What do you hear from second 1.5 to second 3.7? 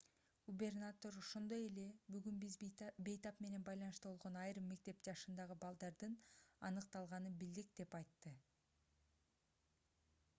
эле бүгүн биз бейтап менен